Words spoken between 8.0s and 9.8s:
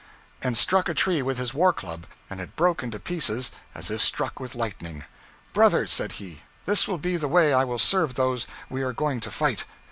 those we are going to fight.'